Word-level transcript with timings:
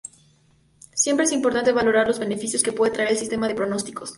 Siempre 0.95 1.25
es 1.25 1.31
importante 1.31 1.71
valorar 1.73 2.07
los 2.07 2.17
beneficios 2.17 2.63
que 2.63 2.71
puede 2.73 2.91
traer 2.91 3.11
el 3.11 3.19
sistema 3.19 3.47
de 3.47 3.53
pronósticos. 3.53 4.09